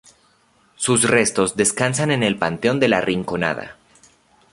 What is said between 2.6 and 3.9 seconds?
del La Rinconada.